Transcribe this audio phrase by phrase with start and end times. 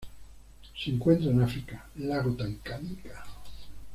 [0.79, 3.23] Se encuentran en África: lago Tanganika.